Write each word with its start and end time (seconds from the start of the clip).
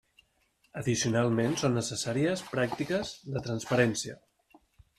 Addicionalment 0.79 1.53
són 1.63 1.77
necessàries 1.79 2.43
pràctiques 2.55 3.13
de 3.37 3.45
transparència. 3.49 4.21